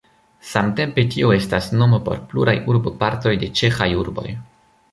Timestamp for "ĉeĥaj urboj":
3.61-4.27